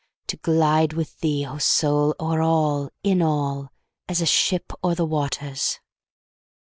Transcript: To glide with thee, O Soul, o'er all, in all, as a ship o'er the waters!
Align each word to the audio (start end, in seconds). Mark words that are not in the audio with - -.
To 0.29 0.37
glide 0.37 0.93
with 0.93 1.19
thee, 1.19 1.45
O 1.45 1.59
Soul, 1.59 2.15
o'er 2.19 2.41
all, 2.41 2.89
in 3.03 3.21
all, 3.21 3.71
as 4.09 4.19
a 4.19 4.25
ship 4.25 4.73
o'er 4.83 4.95
the 4.95 5.05
waters! 5.05 5.79